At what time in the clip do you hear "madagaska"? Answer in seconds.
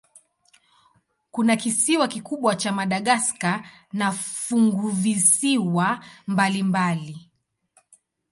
2.71-3.67